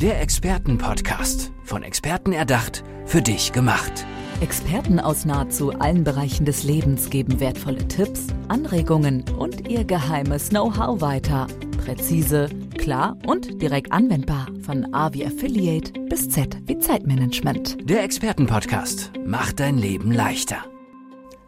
Der 0.00 0.20
Expertenpodcast. 0.20 1.50
Von 1.64 1.82
Experten 1.82 2.32
erdacht, 2.32 2.84
für 3.04 3.20
dich 3.20 3.50
gemacht. 3.50 4.06
Experten 4.40 5.00
aus 5.00 5.24
nahezu 5.24 5.72
allen 5.72 6.04
Bereichen 6.04 6.44
des 6.44 6.62
Lebens 6.62 7.10
geben 7.10 7.40
wertvolle 7.40 7.88
Tipps, 7.88 8.28
Anregungen 8.46 9.24
und 9.36 9.68
ihr 9.68 9.82
geheimes 9.82 10.50
Know-how 10.50 11.00
weiter. 11.00 11.48
Präzise, 11.84 12.48
klar 12.76 13.16
und 13.26 13.60
direkt 13.60 13.90
anwendbar. 13.90 14.46
Von 14.62 14.94
A 14.94 15.12
wie 15.14 15.26
Affiliate 15.26 15.92
bis 16.08 16.30
Z 16.30 16.56
wie 16.66 16.78
Zeitmanagement. 16.78 17.78
Der 17.90 18.04
Expertenpodcast 18.04 19.10
macht 19.26 19.58
dein 19.58 19.78
Leben 19.78 20.12
leichter. 20.12 20.58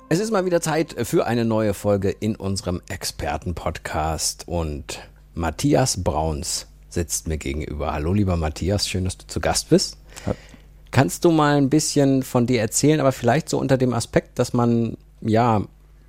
Es 0.09 0.19
ist 0.19 0.33
mal 0.33 0.45
wieder 0.45 0.61
Zeit 0.61 0.97
für 1.07 1.25
eine 1.29 1.45
neue 1.45 1.73
Folge 1.73 2.11
in 2.11 2.35
unserem 2.35 2.83
Expertenpodcast 2.89 4.49
und 4.49 5.09
Matthias 5.35 6.03
Brauns 6.03 6.67
sitzt 6.91 7.29
mir 7.29 7.39
gegenüber. 7.39 7.93
Hallo 7.93 8.13
lieber 8.13 8.37
Matthias, 8.37 8.89
schön, 8.89 9.05
dass 9.05 9.17
du 9.17 9.27
zu 9.27 9.41
Gast 9.41 9.71
bist. 9.71 9.97
Ja. 10.27 10.35
Kannst 10.91 11.25
du 11.25 11.31
mal 11.31 11.57
ein 11.57 11.71
bisschen 11.71 12.23
von 12.23 12.47
dir 12.47 12.61
erzählen, 12.61 13.01
aber 13.01 13.13
vielleicht 13.13 13.49
so 13.49 13.59
unter 13.59 13.79
dem 13.79 13.95
Aspekt, 13.95 14.39
dass 14.39 14.53
man 14.53 14.97
ja 15.21 15.63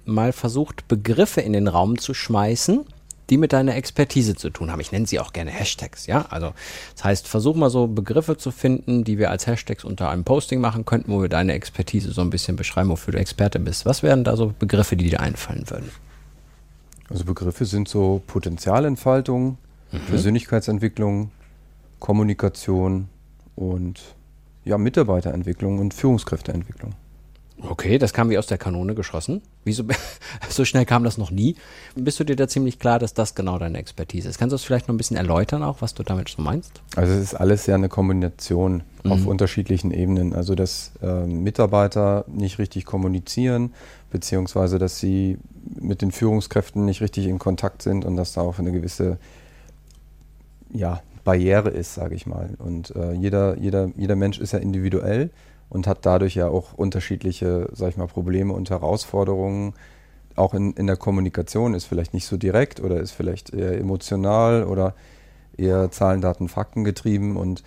mal 0.06 0.34
versucht, 0.34 0.88
Begriffe 0.88 1.42
in 1.42 1.54
den 1.54 1.68
Raum 1.68 2.00
zu 2.00 2.16
schmeißen, 2.16 2.86
die 3.30 3.38
mit 3.38 3.54
deiner 3.54 3.76
Expertise 3.76 4.36
zu 4.36 4.50
tun 4.50 4.72
haben. 4.72 4.80
Ich 4.80 4.92
nenne 4.92 5.06
sie 5.06 5.20
auch 5.20 5.34
gerne 5.34 5.52
Hashtags, 5.52 6.08
ja. 6.08 6.26
Also 6.30 6.54
das 6.96 7.04
heißt, 7.04 7.28
versuch 7.28 7.56
mal 7.56 7.70
so 7.70 7.88
Begriffe 7.88 8.38
zu 8.38 8.50
finden, 8.52 9.04
die 9.04 9.20
wir 9.20 9.30
als 9.30 9.46
Hashtags 9.46 9.84
unter 9.84 10.10
einem 10.10 10.24
Posting 10.24 10.60
machen 10.60 10.84
könnten, 10.84 11.12
wo 11.12 11.22
wir 11.22 11.30
deine 11.30 11.54
Expertise 11.54 12.12
so 12.12 12.22
ein 12.22 12.32
bisschen 12.32 12.56
beschreiben, 12.56 12.90
wofür 12.90 13.14
du 13.14 13.20
Experte 13.20 13.60
bist. 13.60 13.86
Was 13.86 14.02
wären 14.02 14.24
da 14.24 14.36
so 14.36 14.54
Begriffe, 14.58 14.98
die 14.98 15.10
dir 15.10 15.20
einfallen 15.20 15.70
würden? 15.70 15.92
Also 17.10 17.24
Begriffe 17.24 17.66
sind 17.66 17.88
so 17.88 18.22
Potenzialentfaltung, 18.26 19.58
mhm. 19.92 20.00
Persönlichkeitsentwicklung, 20.08 21.32
Kommunikation 22.00 23.10
und 23.56 24.02
ja, 24.64 24.78
Mitarbeiterentwicklung 24.78 25.80
und 25.80 25.94
Führungskräfteentwicklung. 25.94 26.94
Okay, 27.64 28.00
das 28.00 28.12
kam 28.14 28.30
wie 28.30 28.38
aus 28.38 28.48
der 28.48 28.58
Kanone 28.58 28.96
geschossen. 28.96 29.42
Wieso, 29.64 29.84
so 30.50 30.66
schnell 30.66 30.86
kam 30.86 31.04
das 31.04 31.18
noch 31.18 31.30
nie? 31.30 31.56
Bist 31.96 32.20
du 32.20 32.24
dir 32.24 32.36
da 32.36 32.48
ziemlich 32.48 32.80
klar, 32.80 32.98
dass 32.98 33.14
das 33.14 33.36
genau 33.36 33.60
deine 33.60 33.78
Expertise 33.78 34.28
ist? 34.30 34.40
Kannst 34.40 34.52
du 34.52 34.56
das 34.56 34.64
vielleicht 34.64 34.88
noch 34.88 34.96
ein 34.96 34.98
bisschen 34.98 35.18
erläutern 35.18 35.62
auch, 35.62 35.82
was 35.82 35.94
du 35.94 36.04
damit 36.04 36.30
so 36.30 36.42
meinst? 36.42 36.82
Also 36.96 37.14
es 37.14 37.22
ist 37.22 37.36
alles 37.36 37.68
ja 37.68 37.76
eine 37.76 37.90
Kombination 37.90 38.84
mhm. 39.04 39.12
auf 39.12 39.26
unterschiedlichen 39.28 39.92
Ebenen. 39.92 40.34
Also 40.34 40.56
dass 40.56 40.94
äh, 41.04 41.26
Mitarbeiter 41.26 42.26
nicht 42.28 42.58
richtig 42.58 42.86
kommunizieren, 42.86 43.74
beziehungsweise 44.10 44.80
dass 44.80 45.00
sie 45.00 45.38
mit 45.80 46.02
den 46.02 46.12
Führungskräften 46.12 46.84
nicht 46.86 47.02
richtig 47.02 47.28
in 47.28 47.38
Kontakt 47.38 47.84
sind 47.84 48.06
und 48.06 48.18
dass 48.18 48.34
da 48.34 48.42
auch 48.42 48.58
eine 48.58 48.72
gewisse 48.72 49.20
ja, 50.74 51.02
Barriere 51.24 51.70
ist, 51.70 51.94
sage 51.94 52.16
ich 52.16 52.26
mal. 52.26 52.52
Und 52.58 52.96
äh, 52.96 53.14
jeder, 53.14 53.58
jeder, 53.58 53.90
jeder 53.96 54.16
Mensch 54.16 54.40
ist 54.40 54.54
ja 54.54 54.60
individuell 54.60 55.30
und 55.70 55.88
hat 55.88 56.06
dadurch 56.06 56.36
ja 56.36 56.48
auch 56.48 56.74
unterschiedliche, 56.74 57.70
sage 57.74 57.92
ich 57.92 57.98
mal, 57.98 58.08
Probleme 58.08 58.54
und 58.54 58.70
Herausforderungen. 58.70 59.74
Auch 60.36 60.54
in, 60.54 60.74
in 60.74 60.88
der 60.88 60.98
Kommunikation 60.98 61.74
ist 61.74 61.86
vielleicht 61.86 62.14
nicht 62.14 62.26
so 62.26 62.38
direkt 62.38 62.80
oder 62.80 63.00
ist 63.00 63.12
vielleicht 63.12 63.54
eher 63.54 63.78
emotional 63.78 64.64
oder 64.64 64.96
eher 65.58 65.92
Zahlen, 65.92 66.22
Daten, 66.22 66.50
Fakten 66.50 66.84
getrieben. 66.84 67.38
Und 67.38 67.64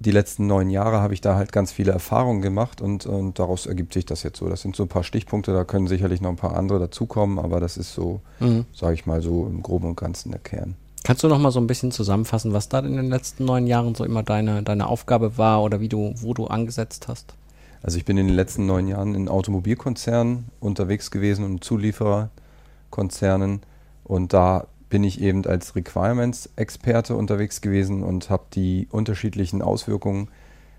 die 0.00 0.10
letzten 0.10 0.46
neun 0.46 0.68
Jahre 0.68 1.00
habe 1.00 1.14
ich 1.14 1.20
da 1.20 1.36
halt 1.36 1.52
ganz 1.52 1.72
viele 1.72 1.92
Erfahrungen 1.92 2.42
gemacht 2.42 2.80
und, 2.80 3.06
und 3.06 3.38
daraus 3.38 3.66
ergibt 3.66 3.94
sich 3.94 4.04
das 4.04 4.22
jetzt 4.22 4.38
so. 4.38 4.48
Das 4.48 4.62
sind 4.62 4.76
so 4.76 4.84
ein 4.84 4.88
paar 4.88 5.04
Stichpunkte, 5.04 5.52
da 5.52 5.64
können 5.64 5.86
sicherlich 5.86 6.20
noch 6.20 6.30
ein 6.30 6.36
paar 6.36 6.56
andere 6.56 6.80
dazukommen, 6.80 7.38
aber 7.38 7.60
das 7.60 7.76
ist 7.76 7.94
so, 7.94 8.20
mhm. 8.40 8.66
sage 8.74 8.94
ich 8.94 9.06
mal, 9.06 9.22
so 9.22 9.46
im 9.46 9.62
Groben 9.62 9.88
und 9.88 9.96
Ganzen 9.96 10.32
der 10.32 10.40
Kern. 10.40 10.76
Kannst 11.04 11.24
du 11.24 11.28
noch 11.28 11.38
mal 11.38 11.50
so 11.50 11.60
ein 11.60 11.66
bisschen 11.66 11.90
zusammenfassen, 11.90 12.52
was 12.52 12.68
da 12.68 12.78
in 12.78 12.96
den 12.96 13.08
letzten 13.08 13.44
neun 13.44 13.66
Jahren 13.66 13.94
so 13.94 14.04
immer 14.04 14.22
deine, 14.22 14.62
deine 14.62 14.86
Aufgabe 14.86 15.36
war 15.36 15.62
oder 15.62 15.80
wie 15.80 15.88
du, 15.88 16.14
wo 16.16 16.32
du 16.32 16.46
angesetzt 16.46 17.08
hast? 17.08 17.34
Also 17.82 17.98
ich 17.98 18.04
bin 18.04 18.16
in 18.16 18.28
den 18.28 18.36
letzten 18.36 18.66
neun 18.66 18.86
Jahren 18.86 19.16
in 19.16 19.28
Automobilkonzernen 19.28 20.44
unterwegs 20.60 21.10
gewesen 21.10 21.44
und 21.44 21.64
Zuliefererkonzernen 21.64 23.62
und 24.04 24.32
da 24.32 24.68
bin 24.88 25.02
ich 25.02 25.20
eben 25.20 25.44
als 25.46 25.74
Requirements-Experte 25.74 27.16
unterwegs 27.16 27.60
gewesen 27.62 28.04
und 28.04 28.30
habe 28.30 28.44
die 28.52 28.86
unterschiedlichen 28.90 29.62
Auswirkungen 29.62 30.28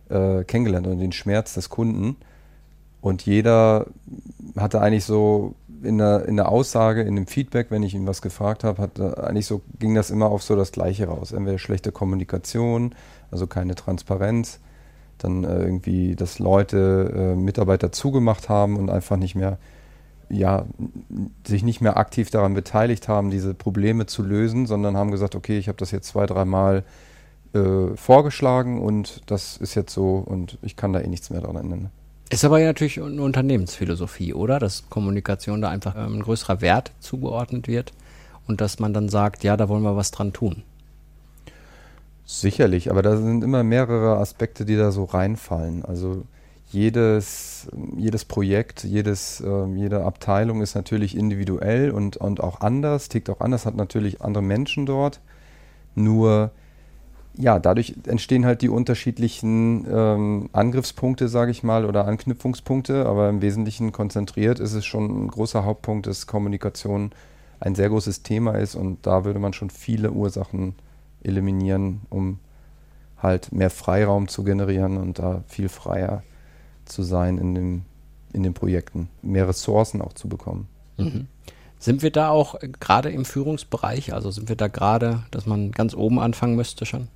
äh, 0.09 0.43
kennengelernt 0.43 0.87
und 0.87 0.99
den 0.99 1.11
Schmerz 1.11 1.55
des 1.55 1.69
Kunden. 1.69 2.15
Und 3.01 3.25
jeder 3.25 3.87
hatte 4.55 4.81
eigentlich 4.81 5.03
so 5.03 5.55
in 5.83 5.97
der, 5.97 6.25
in 6.25 6.35
der 6.35 6.49
Aussage, 6.49 7.01
in 7.01 7.15
dem 7.15 7.27
Feedback, 7.27 7.67
wenn 7.69 7.83
ich 7.83 7.93
ihn 7.93 8.07
was 8.07 8.21
gefragt 8.21 8.63
habe, 8.63 8.81
hat 8.81 8.99
eigentlich 8.99 9.45
so, 9.45 9.61
ging 9.79 9.95
das 9.95 10.09
immer 10.09 10.27
auf 10.27 10.43
so 10.43 10.55
das 10.55 10.71
Gleiche 10.71 11.07
raus. 11.07 11.31
Entweder 11.31 11.59
schlechte 11.59 11.91
Kommunikation, 11.91 12.95
also 13.31 13.47
keine 13.47 13.75
Transparenz, 13.75 14.59
dann 15.17 15.43
äh, 15.43 15.63
irgendwie, 15.63 16.15
dass 16.15 16.39
Leute, 16.39 17.11
äh, 17.15 17.35
Mitarbeiter 17.35 17.91
zugemacht 17.91 18.49
haben 18.49 18.77
und 18.77 18.89
einfach 18.89 19.17
nicht 19.17 19.35
mehr, 19.35 19.57
ja, 20.29 20.65
sich 21.45 21.63
nicht 21.63 21.81
mehr 21.81 21.97
aktiv 21.97 22.29
daran 22.29 22.53
beteiligt 22.53 23.07
haben, 23.07 23.29
diese 23.29 23.53
Probleme 23.53 24.05
zu 24.05 24.23
lösen, 24.23 24.65
sondern 24.65 24.97
haben 24.97 25.11
gesagt, 25.11 25.35
okay, 25.35 25.57
ich 25.57 25.67
habe 25.67 25.77
das 25.77 25.91
jetzt 25.91 26.07
zwei, 26.07 26.25
dreimal 26.25 26.83
äh, 27.53 27.95
vorgeschlagen 27.95 28.81
und 28.81 29.21
das 29.27 29.57
ist 29.57 29.75
jetzt 29.75 29.93
so 29.93 30.15
und 30.17 30.57
ich 30.61 30.75
kann 30.75 30.93
da 30.93 30.99
eh 30.99 31.07
nichts 31.07 31.29
mehr 31.29 31.41
daran 31.41 31.57
ändern. 31.57 31.89
Ist 32.29 32.45
aber 32.45 32.59
ja 32.59 32.67
natürlich 32.67 33.01
eine 33.01 33.21
Unternehmensphilosophie, 33.21 34.33
oder? 34.33 34.59
Dass 34.59 34.89
Kommunikation 34.89 35.61
da 35.61 35.69
einfach 35.69 35.95
ähm, 35.95 36.17
ein 36.17 36.23
größerer 36.23 36.61
Wert 36.61 36.91
zugeordnet 36.99 37.67
wird 37.67 37.93
und 38.47 38.61
dass 38.61 38.79
man 38.79 38.93
dann 38.93 39.09
sagt, 39.09 39.43
ja, 39.43 39.57
da 39.57 39.69
wollen 39.69 39.83
wir 39.83 39.95
was 39.95 40.11
dran 40.11 40.33
tun. 40.33 40.63
Sicherlich, 42.25 42.89
aber 42.89 43.01
da 43.01 43.17
sind 43.17 43.43
immer 43.43 43.63
mehrere 43.63 44.17
Aspekte, 44.17 44.65
die 44.65 44.77
da 44.77 44.91
so 44.91 45.03
reinfallen. 45.03 45.83
Also 45.83 46.23
jedes, 46.71 47.67
jedes 47.97 48.25
Projekt, 48.25 48.83
jedes, 48.83 49.41
äh, 49.41 49.65
jede 49.75 50.03
Abteilung 50.03 50.61
ist 50.61 50.73
natürlich 50.73 51.15
individuell 51.15 51.91
und, 51.91 52.17
und 52.17 52.41
auch 52.41 52.61
anders, 52.61 53.09
tickt 53.09 53.29
auch 53.29 53.41
anders, 53.41 53.65
hat 53.65 53.75
natürlich 53.75 54.21
andere 54.21 54.43
Menschen 54.43 54.85
dort. 54.85 55.19
Nur 55.95 56.51
ja, 57.35 57.59
dadurch 57.59 57.95
entstehen 58.05 58.45
halt 58.45 58.61
die 58.61 58.69
unterschiedlichen 58.69 59.87
ähm, 59.89 60.49
Angriffspunkte, 60.53 61.27
sage 61.27 61.51
ich 61.51 61.63
mal, 61.63 61.85
oder 61.85 62.05
Anknüpfungspunkte, 62.05 63.05
aber 63.05 63.29
im 63.29 63.41
Wesentlichen 63.41 63.91
konzentriert 63.91 64.59
ist 64.59 64.73
es 64.73 64.85
schon 64.85 65.25
ein 65.25 65.27
großer 65.29 65.65
Hauptpunkt, 65.65 66.05
dass 66.05 66.27
Kommunikation 66.27 67.11
ein 67.59 67.75
sehr 67.75 67.89
großes 67.89 68.23
Thema 68.23 68.53
ist 68.55 68.75
und 68.75 69.05
da 69.07 69.25
würde 69.25 69.39
man 69.39 69.53
schon 69.53 69.69
viele 69.69 70.11
Ursachen 70.11 70.75
eliminieren, 71.23 72.01
um 72.09 72.39
halt 73.17 73.51
mehr 73.51 73.69
Freiraum 73.69 74.27
zu 74.27 74.43
generieren 74.43 74.97
und 74.97 75.17
da 75.17 75.43
viel 75.47 75.69
freier 75.69 76.23
zu 76.85 77.01
sein 77.01 77.37
in, 77.37 77.55
dem, 77.55 77.81
in 78.33 78.43
den 78.43 78.53
Projekten, 78.53 79.09
mehr 79.21 79.47
Ressourcen 79.47 80.01
auch 80.01 80.13
zu 80.13 80.27
bekommen. 80.27 80.67
Mhm. 80.97 81.27
Sind 81.79 82.03
wir 82.03 82.11
da 82.11 82.29
auch 82.29 82.59
gerade 82.79 83.09
im 83.09 83.25
Führungsbereich? 83.25 84.13
Also 84.13 84.29
sind 84.29 84.49
wir 84.49 84.55
da 84.55 84.67
gerade, 84.67 85.23
dass 85.31 85.45
man 85.45 85.71
ganz 85.71 85.95
oben 85.95 86.19
anfangen 86.19 86.55
müsste 86.55 86.85
schon? 86.85 87.07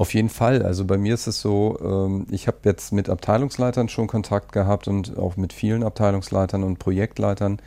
Auf 0.00 0.14
jeden 0.14 0.30
Fall. 0.30 0.62
Also 0.62 0.86
bei 0.86 0.96
mir 0.96 1.12
ist 1.12 1.26
es 1.26 1.42
so, 1.42 1.78
ähm, 1.82 2.26
ich 2.30 2.46
habe 2.46 2.56
jetzt 2.64 2.90
mit 2.90 3.10
Abteilungsleitern 3.10 3.90
schon 3.90 4.06
Kontakt 4.06 4.50
gehabt 4.50 4.88
und 4.88 5.18
auch 5.18 5.36
mit 5.36 5.52
vielen 5.52 5.82
Abteilungsleitern 5.82 6.62
und 6.62 6.78
Projektleitern, 6.78 7.60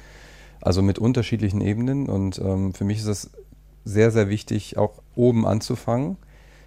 also 0.60 0.82
mit 0.82 0.98
unterschiedlichen 0.98 1.62
Ebenen. 1.62 2.10
Und 2.10 2.40
ähm, 2.40 2.74
für 2.74 2.86
mich 2.86 2.98
ist 2.98 3.06
es 3.06 3.30
sehr, 3.86 4.10
sehr 4.10 4.30
wichtig, 4.30 4.80
auch 4.80 4.94
oben 5.16 5.46
anzufangen, 5.46 6.18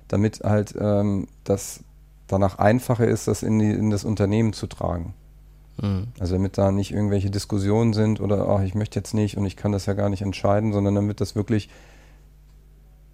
damit 0.07 0.45
halt 0.45 0.73
ähm, 0.79 1.27
das 1.43 1.81
danach 2.29 2.61
einfacher 2.61 3.09
ist, 3.09 3.27
das 3.27 3.43
in, 3.43 3.59
die, 3.59 3.73
in 3.73 3.91
das 3.91 4.05
Unternehmen 4.05 4.53
zu 4.53 4.69
tragen. 4.69 5.15
Mhm. 5.83 6.07
Also 6.21 6.37
damit 6.37 6.59
da 6.59 6.71
nicht 6.71 6.93
irgendwelche 6.93 7.33
Diskussionen 7.33 7.93
sind 7.93 8.21
oder 8.21 8.49
ach, 8.49 8.63
ich 8.63 8.77
möchte 8.77 9.01
jetzt 9.01 9.15
nicht 9.15 9.37
und 9.37 9.45
ich 9.45 9.57
kann 9.57 9.73
das 9.73 9.87
ja 9.87 9.95
gar 9.95 10.11
nicht 10.11 10.23
entscheiden, 10.23 10.73
sondern 10.73 10.95
damit 10.95 11.21
das 11.21 11.35
wirklich 11.35 11.69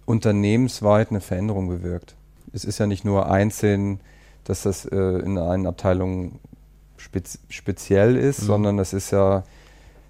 unternehmensweit 0.05 1.09
eine 1.09 1.19
Veränderung 1.19 1.67
bewirkt 1.67 2.15
es 2.53 2.63
ist 2.63 2.77
ja 2.77 2.87
nicht 2.87 3.03
nur 3.03 3.29
einzeln, 3.29 3.99
dass 4.43 4.63
das 4.63 4.85
äh, 4.85 4.95
in 4.95 5.37
einer 5.37 5.69
Abteilung 5.69 6.39
spez 6.97 7.39
speziell 7.49 8.15
ist, 8.15 8.43
mhm. 8.43 8.45
sondern 8.45 8.77
das 8.77 8.93
ist 8.93 9.11
ja 9.11 9.43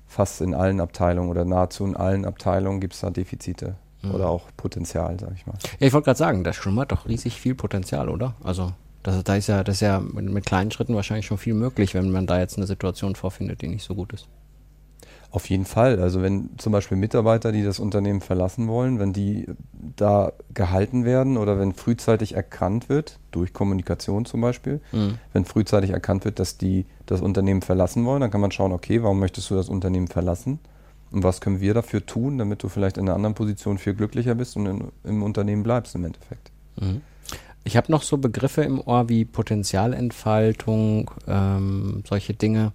fast 0.07 0.41
in 0.41 0.53
allen 0.53 0.79
Abteilungen 0.79 1.29
oder 1.29 1.45
nahezu 1.45 1.85
in 1.85 1.95
allen 1.95 2.25
Abteilungen 2.25 2.79
gibt 2.79 2.93
es 2.93 2.99
da 2.99 3.09
Defizite 3.09 3.75
mhm. 4.03 4.11
oder 4.11 4.29
auch 4.29 4.47
Potenzial, 4.57 5.17
sag 5.19 5.31
ich 5.35 5.47
mal. 5.47 5.57
Ja, 5.79 5.87
ich 5.87 5.93
wollte 5.93 6.05
gerade 6.05 6.19
sagen, 6.19 6.43
das 6.43 6.55
schlummert 6.55 6.91
doch 6.91 7.07
riesig 7.07 7.39
viel 7.39 7.55
Potenzial, 7.55 8.09
oder? 8.09 8.35
Also 8.43 8.73
das, 9.01 9.23
da 9.23 9.35
ist 9.35 9.47
ja, 9.47 9.63
das 9.63 9.75
ist 9.75 9.81
ja 9.81 9.99
mit, 9.99 10.29
mit 10.29 10.45
kleinen 10.45 10.71
Schritten 10.71 10.95
wahrscheinlich 10.95 11.25
schon 11.25 11.37
viel 11.37 11.53
möglich, 11.53 11.93
wenn 11.93 12.11
man 12.11 12.27
da 12.27 12.39
jetzt 12.39 12.57
eine 12.57 12.67
Situation 12.67 13.15
vorfindet, 13.15 13.61
die 13.61 13.67
nicht 13.67 13.83
so 13.83 13.95
gut 13.95 14.13
ist. 14.13 14.27
Auf 15.33 15.49
jeden 15.49 15.65
Fall. 15.65 15.99
Also 15.99 16.21
wenn 16.21 16.51
zum 16.59 16.71
Beispiel 16.71 16.95
Mitarbeiter, 16.95 17.51
die 17.51 17.63
das 17.63 17.79
Unternehmen 17.79 18.21
verlassen 18.21 18.67
wollen, 18.67 18.99
wenn 18.99 19.13
die 19.13 19.47
da 19.95 20.31
gehalten 20.53 21.05
werden 21.05 21.37
oder 21.37 21.57
wenn 21.57 21.73
frühzeitig 21.73 22.35
erkannt 22.35 22.87
wird, 22.87 23.17
durch 23.31 23.51
Kommunikation 23.51 24.25
zum 24.25 24.41
Beispiel, 24.41 24.79
mhm. 24.91 25.17
wenn 25.33 25.43
frühzeitig 25.45 25.89
erkannt 25.89 26.23
wird, 26.23 26.37
dass 26.37 26.59
die 26.59 26.85
das 27.07 27.21
Unternehmen 27.21 27.63
verlassen 27.63 28.05
wollen, 28.05 28.21
dann 28.21 28.29
kann 28.29 28.41
man 28.41 28.51
schauen, 28.51 28.71
okay, 28.71 29.01
warum 29.01 29.19
möchtest 29.19 29.49
du 29.49 29.55
das 29.55 29.69
Unternehmen 29.69 30.07
verlassen? 30.07 30.59
Und 31.09 31.23
was 31.23 31.41
können 31.41 31.59
wir 31.59 31.73
dafür 31.73 32.05
tun, 32.05 32.37
damit 32.37 32.61
du 32.61 32.69
vielleicht 32.69 32.97
in 32.97 33.07
einer 33.07 33.15
anderen 33.15 33.33
Position 33.33 33.79
viel 33.79 33.95
glücklicher 33.95 34.35
bist 34.35 34.55
und 34.55 34.67
in, 34.67 34.91
im 35.03 35.23
Unternehmen 35.23 35.63
bleibst 35.63 35.95
im 35.95 36.05
Endeffekt? 36.05 36.51
Mhm. 36.79 37.01
Ich 37.63 37.75
habe 37.75 37.91
noch 37.91 38.03
so 38.03 38.17
Begriffe 38.17 38.61
im 38.61 38.79
Ohr 38.79 39.09
wie 39.09 39.25
Potenzialentfaltung, 39.25 41.09
ähm, 41.27 42.03
solche 42.07 42.35
Dinge. 42.35 42.71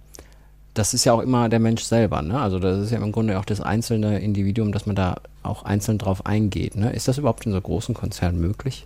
Das 0.73 0.93
ist 0.93 1.03
ja 1.03 1.13
auch 1.13 1.21
immer 1.21 1.49
der 1.49 1.59
Mensch 1.59 1.83
selber, 1.83 2.21
ne? 2.21 2.39
Also 2.39 2.59
das 2.59 2.79
ist 2.79 2.91
ja 2.91 2.99
im 2.99 3.11
Grunde 3.11 3.39
auch 3.39 3.45
das 3.45 3.59
einzelne 3.59 4.19
Individuum, 4.19 4.71
dass 4.71 4.85
man 4.85 4.95
da 4.95 5.17
auch 5.43 5.63
einzeln 5.63 5.97
drauf 5.97 6.25
eingeht. 6.25 6.75
Ne? 6.75 6.91
Ist 6.91 7.07
das 7.07 7.17
überhaupt 7.17 7.45
in 7.45 7.51
so 7.51 7.59
großen 7.59 7.95
Konzernen 7.95 8.39
möglich? 8.39 8.85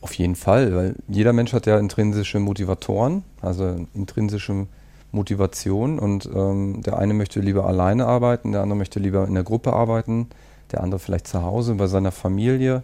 Auf 0.00 0.14
jeden 0.14 0.36
Fall, 0.36 0.74
weil 0.74 0.94
jeder 1.08 1.32
Mensch 1.32 1.52
hat 1.52 1.66
ja 1.66 1.78
intrinsische 1.78 2.40
Motivatoren, 2.40 3.22
also 3.42 3.86
intrinsische 3.94 4.66
Motivation 5.12 5.98
und 5.98 6.28
ähm, 6.34 6.82
der 6.82 6.98
eine 6.98 7.12
möchte 7.12 7.40
lieber 7.40 7.66
alleine 7.66 8.06
arbeiten, 8.06 8.52
der 8.52 8.62
andere 8.62 8.78
möchte 8.78 8.98
lieber 8.98 9.26
in 9.26 9.34
der 9.34 9.42
Gruppe 9.42 9.72
arbeiten, 9.72 10.28
der 10.72 10.82
andere 10.82 11.00
vielleicht 11.00 11.26
zu 11.26 11.42
Hause 11.42 11.74
bei 11.74 11.86
seiner 11.86 12.12
Familie, 12.12 12.82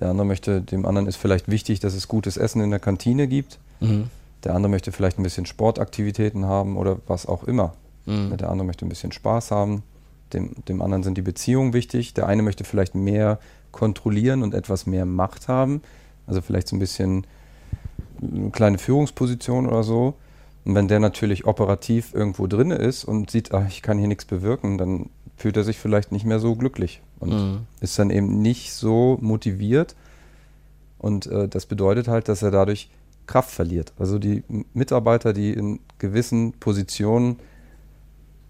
der 0.00 0.08
andere 0.08 0.26
möchte, 0.26 0.60
dem 0.60 0.86
anderen 0.86 1.06
ist 1.06 1.16
vielleicht 1.16 1.48
wichtig, 1.48 1.78
dass 1.78 1.94
es 1.94 2.08
gutes 2.08 2.36
Essen 2.36 2.60
in 2.60 2.70
der 2.70 2.80
Kantine 2.80 3.28
gibt, 3.28 3.58
mhm. 3.80 4.10
Der 4.44 4.54
andere 4.54 4.70
möchte 4.70 4.92
vielleicht 4.92 5.18
ein 5.18 5.22
bisschen 5.22 5.46
Sportaktivitäten 5.46 6.44
haben 6.44 6.76
oder 6.76 6.98
was 7.06 7.26
auch 7.26 7.44
immer. 7.44 7.74
Mhm. 8.06 8.36
Der 8.36 8.50
andere 8.50 8.66
möchte 8.66 8.86
ein 8.86 8.88
bisschen 8.88 9.12
Spaß 9.12 9.50
haben, 9.50 9.82
dem, 10.32 10.52
dem 10.68 10.82
anderen 10.82 11.02
sind 11.02 11.16
die 11.16 11.22
Beziehungen 11.22 11.72
wichtig, 11.72 12.14
der 12.14 12.26
eine 12.26 12.42
möchte 12.42 12.64
vielleicht 12.64 12.94
mehr 12.94 13.38
kontrollieren 13.72 14.42
und 14.42 14.54
etwas 14.54 14.86
mehr 14.86 15.06
Macht 15.06 15.48
haben 15.48 15.82
also 16.28 16.40
vielleicht 16.42 16.68
so 16.68 16.76
ein 16.76 16.78
bisschen 16.78 17.26
eine 18.22 18.50
kleine 18.50 18.78
Führungsposition 18.78 19.66
oder 19.66 19.82
so. 19.82 20.14
Und 20.64 20.74
wenn 20.74 20.88
der 20.88 21.00
natürlich 21.00 21.46
operativ 21.46 22.14
irgendwo 22.14 22.46
drin 22.46 22.70
ist 22.70 23.04
und 23.04 23.30
sieht, 23.30 23.52
ach, 23.54 23.66
ich 23.68 23.82
kann 23.82 23.98
hier 23.98 24.08
nichts 24.08 24.26
bewirken, 24.26 24.76
dann 24.76 25.08
fühlt 25.36 25.56
er 25.56 25.64
sich 25.64 25.78
vielleicht 25.78 26.12
nicht 26.12 26.26
mehr 26.26 26.40
so 26.40 26.54
glücklich 26.56 27.00
und 27.20 27.30
mhm. 27.30 27.60
ist 27.80 27.98
dann 27.98 28.10
eben 28.10 28.42
nicht 28.42 28.72
so 28.74 29.18
motiviert. 29.20 29.96
Und 30.98 31.26
äh, 31.26 31.48
das 31.48 31.64
bedeutet 31.66 32.08
halt, 32.08 32.28
dass 32.28 32.42
er 32.42 32.50
dadurch 32.50 32.90
Kraft 33.28 33.50
verliert. 33.50 33.92
Also 33.98 34.18
die 34.18 34.42
Mitarbeiter, 34.74 35.32
die 35.32 35.52
in 35.52 35.78
gewissen 35.98 36.54
Positionen 36.54 37.36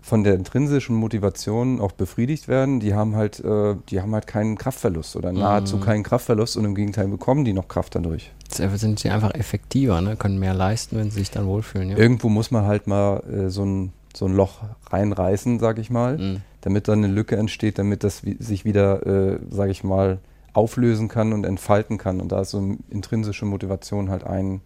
von 0.01 0.25
der 0.25 0.35
intrinsischen 0.35 0.97
Motivation 0.97 1.81
auch 1.81 1.93
befriedigt 1.93 2.49
werden, 2.49 2.81
die 2.81 2.95
haben 2.95 3.15
halt, 3.15 3.41
äh, 3.41 3.75
die 3.91 4.01
haben 4.01 4.15
halt 4.15 4.27
keinen 4.27 4.57
Kraftverlust 4.57 5.17
oder 5.17 5.33
nahezu 5.33 5.77
mhm. 5.77 5.81
keinen 5.83 6.03
Kraftverlust 6.03 6.57
und 6.57 6.65
im 6.65 6.75
Gegenteil 6.75 7.09
bekommen 7.09 7.45
die 7.45 7.53
noch 7.53 7.69
Kraft 7.69 7.95
dadurch. 7.95 8.33
Jetzt 8.45 8.81
sind 8.81 8.99
sie 8.99 9.11
einfach 9.11 9.35
effektiver, 9.35 10.01
ne? 10.01 10.17
können 10.17 10.39
mehr 10.39 10.55
leisten, 10.55 10.97
wenn 10.97 11.11
sie 11.11 11.19
sich 11.19 11.31
dann 11.31 11.47
wohlfühlen. 11.47 11.91
Ja? 11.91 11.99
Irgendwo 11.99 12.31
muss 12.31 12.51
man 12.51 12.65
halt 12.65 12.87
mal 12.87 13.23
äh, 13.31 13.51
so, 13.51 13.65
ein, 13.65 13.93
so 14.17 14.25
ein 14.25 14.35
Loch 14.35 14.61
reinreißen, 14.91 15.59
sag 15.59 15.79
ich 15.79 15.91
mal, 15.91 16.17
mhm. 16.17 16.41
damit 16.63 16.89
dann 16.89 17.05
eine 17.05 17.13
Lücke 17.13 17.37
entsteht, 17.37 17.79
damit 17.79 18.03
das 18.03 18.23
sich 18.39 18.65
wieder, 18.65 19.05
äh, 19.07 19.39
sag 19.51 19.69
ich 19.69 19.85
mal, 19.85 20.19
auflösen 20.53 21.09
kann 21.09 21.33
und 21.33 21.45
entfalten 21.45 21.99
kann. 21.99 22.21
Und 22.21 22.33
da 22.33 22.41
ist 22.41 22.51
so 22.51 22.77
intrinsische 22.91 23.45
Motivation 23.45 24.11
halt 24.11 24.25
ein, 24.25 24.61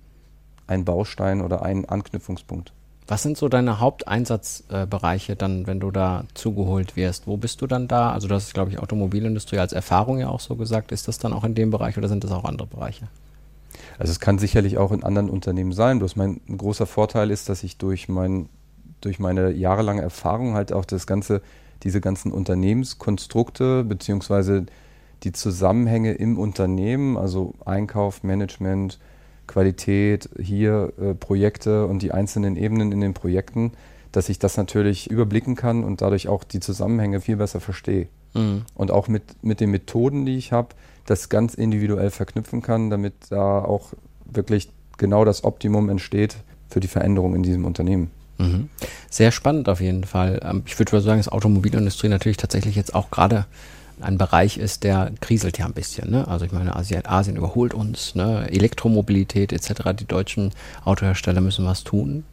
ein 0.67 0.85
Baustein 0.85 1.41
oder 1.41 1.63
ein 1.63 1.89
Anknüpfungspunkt. 1.89 2.73
Was 3.09 3.23
sind 3.23 3.37
so 3.37 3.49
deine 3.49 3.81
Haupteinsatzbereiche 3.81 5.35
dann, 5.37 5.67
wenn 5.67 5.81
du 5.81 5.91
da 5.91 6.25
zugeholt 6.35 6.97
wirst? 6.97 7.27
Wo 7.27 7.37
bist 7.37 7.61
du 7.61 7.67
dann 7.67 7.89
da? 7.89 8.13
Also 8.13 8.29
du 8.29 8.35
hast, 8.35 8.55
glaube 8.55 8.71
ich, 8.71 8.79
Automobilindustrie 8.79 9.59
als 9.59 9.73
Erfahrung 9.73 10.19
ja 10.19 10.29
auch 10.29 10.41
so 10.41 10.57
gesagt. 10.57 10.93
Ist 10.93 11.09
das 11.09 11.19
dann 11.19 11.33
auch 11.33 11.45
in 11.45 11.55
dem 11.55 11.71
Bereich 11.71 11.99
oder 11.99 12.09
sind 12.09 12.25
das 12.25 12.31
auch 12.31 12.45
andere 12.45 12.69
Bereiche? 12.69 13.09
Also 13.99 14.13
es 14.13 14.21
kann 14.21 14.39
sicherlich 14.39 14.79
auch 14.79 14.93
in 14.93 15.03
anderen 15.03 15.31
Unternehmen 15.31 15.73
sein. 15.73 15.99
Bloß 15.99 16.17
mein 16.17 16.41
großer 16.57 16.87
Vorteil 16.87 17.31
ist, 17.31 17.49
dass 17.49 17.65
ich 17.65 17.77
durch, 17.77 18.09
mein, 18.09 18.49
durch 19.01 19.19
meine 19.19 19.51
jahrelange 19.51 20.03
Erfahrung 20.03 20.55
halt 20.55 20.73
auch 20.73 20.85
das 20.85 21.07
ganze, 21.07 21.43
diese 21.83 22.01
ganzen 22.01 22.31
Unternehmenskonstrukte 22.31 23.85
beziehungsweise 23.85 24.67
die 25.23 25.33
Zusammenhänge 25.33 26.13
im 26.13 26.39
Unternehmen, 26.39 27.17
also 27.17 27.55
Einkauf, 27.65 28.23
Management, 28.23 28.99
Qualität, 29.47 30.29
hier 30.41 30.93
äh, 31.01 31.15
Projekte 31.15 31.87
und 31.87 32.03
die 32.03 32.13
einzelnen 32.13 32.57
Ebenen 32.57 32.93
in 32.93 33.01
den 33.01 33.15
Projekten, 33.15 33.73
dass 34.13 34.29
ich 34.29 34.39
das 34.39 34.57
natürlich 34.57 35.11
überblicken 35.11 35.57
kann 35.57 35.85
und 35.85 36.01
dadurch 36.01 36.29
auch 36.29 36.45
die 36.45 36.61
Zusammenhänge 36.61 37.21
viel 37.21 37.37
besser 37.37 37.61
verstehe. 37.61 38.09
Mhm. 38.35 38.63
Und 38.75 38.91
auch 38.91 39.09
mit, 39.09 39.23
mit 39.43 39.61
den 39.61 39.71
Methoden, 39.71 40.27
die 40.27 40.37
ich 40.37 40.53
habe, 40.53 40.69
das 41.07 41.29
ganz 41.29 41.55
individuell 41.55 42.11
verknüpfen 42.11 42.63
kann, 42.63 42.91
damit 42.91 43.15
da 43.31 43.65
auch 43.65 43.93
wirklich 44.25 44.71
genau 44.99 45.25
das 45.25 45.45
Optimum 45.45 45.89
entsteht 45.89 46.37
für 46.69 46.81
die 46.81 46.89
Veränderung 46.89 47.35
in 47.35 47.43
diesem 47.43 47.65
Unternehmen. 47.65 48.11
Mhm. 48.39 48.69
Sehr 49.11 49.33
spannend 49.33 49.69
auf 49.69 49.81
jeden 49.81 50.05
Fall. 50.05 50.41
Ähm, 50.43 50.63
ich 50.67 50.79
würde 50.79 51.01
sagen, 51.01 51.19
dass 51.19 51.29
Automobilindustrie 51.29 52.09
natürlich 52.09 52.37
tatsächlich 52.37 52.77
jetzt 52.77 52.95
auch 52.95 53.11
gerade 53.11 53.47
ein 54.03 54.19
Bereich 54.19 54.59
ist, 54.59 54.85
der 54.85 55.13
kriselt 55.21 55.59
ja 55.59 55.67
ein 55.67 55.73
bisschen. 55.73 56.11
Ne? 56.11 56.27
Also 56.29 56.45
ich 56.45 56.53
meine, 56.53 56.75
Asien, 56.77 57.07
Asien 57.07 57.37
überholt 57.37 57.75
uns, 57.75 58.15
ne? 58.15 58.49
Elektromobilität 58.51 59.53
etc. 59.53 59.95
Die 59.99 60.05
deutschen 60.05 60.53
Autohersteller 60.85 61.41
müssen 61.41 61.65
was 61.65 61.85
tun. 61.85 62.25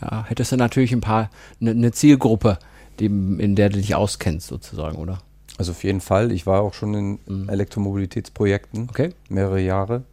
Ja, 0.00 0.24
hättest 0.28 0.52
du 0.52 0.56
natürlich 0.56 0.92
ein 0.92 1.00
paar, 1.00 1.30
eine 1.60 1.74
ne 1.74 1.92
Zielgruppe, 1.92 2.58
die, 3.00 3.06
in 3.06 3.56
der 3.56 3.68
du 3.68 3.78
dich 3.78 3.94
auskennst 3.94 4.46
sozusagen, 4.46 4.96
oder? 4.96 5.18
Also 5.56 5.72
auf 5.72 5.82
jeden 5.82 6.00
Fall. 6.00 6.30
Ich 6.30 6.46
war 6.46 6.62
auch 6.62 6.74
schon 6.74 6.94
in 6.94 7.18
mhm. 7.26 7.48
Elektromobilitätsprojekten 7.48 8.88
okay. 8.88 9.10
mehrere 9.28 9.60
Jahre. 9.60 10.04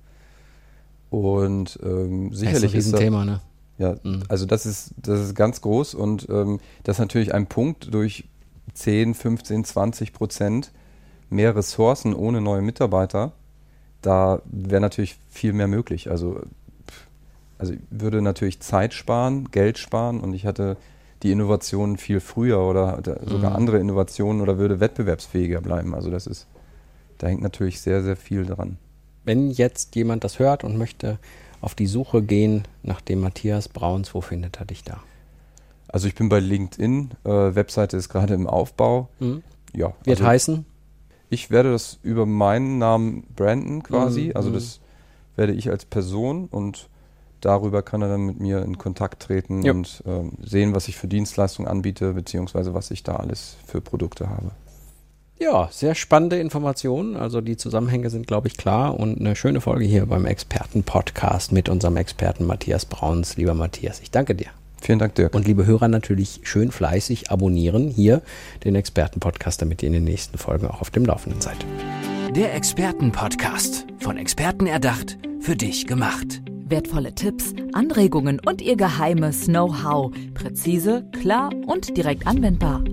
Und 1.09 1.79
ähm, 1.83 2.33
sicherlich 2.33 2.73
das 2.73 2.85
ist 2.87 2.93
ein 2.93 2.99
Thema, 2.99 3.25
ne? 3.25 3.41
Ja, 3.77 3.95
mhm. 4.03 4.23
also 4.27 4.45
das 4.45 4.65
ist, 4.65 4.91
das 4.97 5.19
ist 5.19 5.35
ganz 5.35 5.61
groß 5.61 5.93
und 5.95 6.27
ähm, 6.29 6.59
das 6.83 6.95
ist 6.95 6.99
natürlich 6.99 7.33
ein 7.33 7.47
Punkt 7.47 7.93
durch 7.93 8.25
10, 8.73 9.13
15, 9.13 9.65
20 9.65 10.13
Prozent 10.13 10.71
mehr 11.29 11.55
Ressourcen 11.55 12.13
ohne 12.13 12.41
neue 12.41 12.61
Mitarbeiter, 12.61 13.31
da 14.01 14.41
wäre 14.45 14.81
natürlich 14.81 15.17
viel 15.29 15.53
mehr 15.53 15.67
möglich. 15.67 16.09
Also, 16.09 16.41
also 17.57 17.73
würde 17.89 18.21
natürlich 18.21 18.59
Zeit 18.59 18.93
sparen, 18.93 19.49
Geld 19.51 19.77
sparen 19.77 20.19
und 20.19 20.33
ich 20.33 20.45
hatte 20.45 20.77
die 21.23 21.31
Innovationen 21.31 21.97
viel 21.97 22.19
früher 22.19 22.59
oder 22.59 23.01
sogar 23.25 23.51
mhm. 23.51 23.55
andere 23.55 23.79
Innovationen 23.79 24.41
oder 24.41 24.57
würde 24.57 24.79
wettbewerbsfähiger 24.79 25.61
bleiben. 25.61 25.95
Also 25.95 26.11
das 26.11 26.27
ist, 26.27 26.47
da 27.17 27.27
hängt 27.27 27.41
natürlich 27.41 27.81
sehr, 27.81 28.03
sehr 28.03 28.15
viel 28.15 28.45
dran. 28.45 28.77
Wenn 29.23 29.49
jetzt 29.49 29.95
jemand 29.95 30.23
das 30.23 30.37
hört 30.37 30.63
und 30.63 30.77
möchte 30.77 31.17
auf 31.61 31.73
die 31.73 31.87
Suche 31.87 32.21
gehen 32.21 32.63
nach 32.83 33.01
dem 33.01 33.21
Matthias 33.21 33.69
Brauns, 33.69 34.13
wo 34.13 34.21
findet 34.21 34.59
er 34.59 34.65
dich 34.65 34.83
da? 34.83 35.01
Also 35.87 36.07
ich 36.07 36.15
bin 36.15 36.29
bei 36.29 36.39
LinkedIn, 36.39 37.11
äh, 37.23 37.29
Webseite 37.29 37.97
ist 37.97 38.09
gerade 38.09 38.33
im 38.33 38.47
Aufbau. 38.47 39.09
Mhm. 39.19 39.41
Ja, 39.73 39.93
Wird 40.03 40.19
also, 40.19 40.25
heißen? 40.25 40.65
Ich 41.35 41.51
werde 41.51 41.73
das 41.73 41.99
über 42.01 42.25
meinen 42.25 42.77
Namen 42.77 43.23
branden 43.35 43.83
quasi. 43.83 44.27
Mhm. 44.27 44.31
Also 44.35 44.51
das 44.51 44.79
werde 45.35 45.51
ich 45.51 45.69
als 45.69 45.83
Person 45.83 46.47
und 46.49 46.87
darüber 47.41 47.81
kann 47.81 48.01
er 48.01 48.07
dann 48.07 48.25
mit 48.25 48.39
mir 48.39 48.63
in 48.63 48.77
Kontakt 48.77 49.21
treten 49.21 49.61
ja. 49.61 49.73
und 49.73 50.01
ähm, 50.07 50.31
sehen, 50.41 50.73
was 50.73 50.87
ich 50.87 50.95
für 50.95 51.09
Dienstleistungen 51.09 51.69
anbiete, 51.69 52.13
beziehungsweise 52.13 52.73
was 52.73 52.89
ich 52.89 53.03
da 53.03 53.17
alles 53.17 53.57
für 53.67 53.81
Produkte 53.81 54.29
habe. 54.29 54.51
Ja, 55.37 55.67
sehr 55.71 55.93
spannende 55.93 56.39
Informationen. 56.39 57.17
Also 57.17 57.41
die 57.41 57.57
Zusammenhänge 57.57 58.09
sind, 58.09 58.27
glaube 58.27 58.47
ich, 58.47 58.55
klar 58.55 58.97
und 58.97 59.19
eine 59.19 59.35
schöne 59.35 59.59
Folge 59.59 59.83
hier 59.83 60.05
beim 60.05 60.25
Experten-Podcast 60.25 61.51
mit 61.51 61.67
unserem 61.67 61.97
Experten 61.97 62.45
Matthias 62.45 62.85
Brauns. 62.85 63.35
Lieber 63.35 63.55
Matthias, 63.55 63.99
ich 63.99 64.09
danke 64.09 64.35
dir. 64.35 64.51
Vielen 64.85 64.99
Dank, 64.99 65.15
Dirk. 65.15 65.33
Und 65.33 65.47
liebe 65.47 65.65
Hörer, 65.65 65.87
natürlich 65.87 66.41
schön 66.43 66.69
fleißig 66.69 67.31
abonnieren 67.31 67.89
hier 67.89 68.21
den 68.63 68.75
Experten-Podcast, 68.75 69.59
damit 69.59 69.81
ihr 69.81 69.87
in 69.87 69.93
den 69.93 70.03
nächsten 70.03 70.37
Folgen 70.37 70.67
auch 70.67 70.79
auf 70.79 70.91
dem 70.91 71.05
Laufenden 71.05 71.41
seid. 71.41 71.57
Der 72.35 72.53
Experten-Podcast. 72.53 73.87
Von 73.97 74.17
Experten 74.17 74.67
erdacht, 74.67 75.17
für 75.39 75.55
dich 75.55 75.87
gemacht. 75.87 76.43
Wertvolle 76.67 77.15
Tipps, 77.15 77.53
Anregungen 77.73 78.39
und 78.45 78.61
ihr 78.61 78.75
geheimes 78.75 79.45
Know-how. 79.45 80.13
Präzise, 80.35 81.09
klar 81.19 81.49
und 81.65 81.97
direkt 81.97 82.27
anwendbar. 82.27 82.83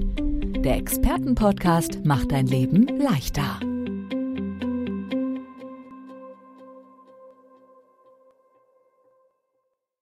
Der 0.64 0.78
Experten-Podcast 0.78 2.06
macht 2.06 2.32
dein 2.32 2.46
Leben 2.46 2.86
leichter. 2.86 3.60